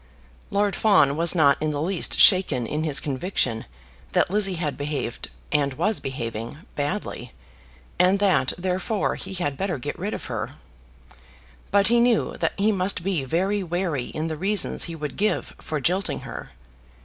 Lord 0.49 0.75
Fawn 0.75 1.15
was 1.15 1.35
not 1.35 1.61
in 1.61 1.69
the 1.69 1.79
least 1.79 2.19
shaken 2.19 2.65
in 2.65 2.83
his 2.83 2.99
conviction 2.99 3.65
that 4.13 4.31
Lizzie 4.31 4.55
had 4.55 4.75
behaved, 4.75 5.29
and 5.51 5.75
was 5.75 5.99
behaving, 5.99 6.57
badly, 6.75 7.33
and 7.99 8.17
that, 8.17 8.51
therefore, 8.57 9.13
he 9.13 9.35
had 9.35 9.57
better 9.57 9.77
get 9.77 9.99
rid 9.99 10.15
of 10.15 10.25
her; 10.25 10.53
but 11.69 11.89
he 11.89 11.99
knew 11.99 12.35
that 12.37 12.53
he 12.57 12.71
must 12.71 13.03
be 13.03 13.23
very 13.25 13.61
wary 13.61 14.05
in 14.05 14.25
the 14.25 14.37
reasons 14.37 14.85
he 14.85 14.95
would 14.95 15.17
give 15.17 15.53
for 15.59 15.79
jilting 15.79 16.21
her. 16.21 16.49